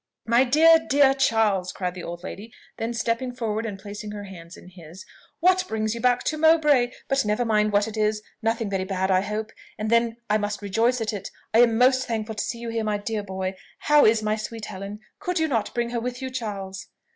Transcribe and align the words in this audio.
"My 0.25 0.43
dear, 0.45 0.79
dear 0.79 1.13
Charles!" 1.13 1.71
cried 1.71 1.93
the 1.93 2.01
old 2.01 2.23
lady; 2.23 2.51
then 2.77 2.91
stepping 2.91 3.31
forward 3.35 3.67
and 3.67 3.77
placing 3.77 4.13
her 4.13 4.23
hands 4.23 4.57
in 4.57 4.69
his, 4.69 5.05
"What 5.41 5.63
brings 5.67 5.93
you 5.93 6.01
back 6.01 6.23
to 6.23 6.39
Mowbray? 6.39 6.91
But 7.07 7.23
never 7.23 7.45
mind 7.45 7.71
what 7.71 7.87
it 7.87 7.95
is 7.95 8.23
nothing 8.41 8.71
very 8.71 8.83
bad, 8.83 9.11
I 9.11 9.21
hope, 9.21 9.51
and 9.77 9.91
then 9.91 10.17
I 10.27 10.39
must 10.39 10.63
rejoice 10.63 11.01
at 11.01 11.13
it. 11.13 11.29
I 11.53 11.59
am 11.59 11.77
most 11.77 12.07
thankful 12.07 12.33
to 12.33 12.43
see 12.43 12.57
you 12.57 12.69
here, 12.69 12.83
my 12.83 12.97
dear 12.97 13.21
boy. 13.21 13.53
How 13.77 14.03
is 14.07 14.23
my 14.23 14.35
sweet 14.35 14.65
Helen? 14.65 15.01
could 15.19 15.37
you 15.37 15.47
not 15.47 15.71
bring 15.75 15.91
her 15.91 15.99
with 15.99 16.19
you, 16.19 16.31
Charles?" 16.31 16.87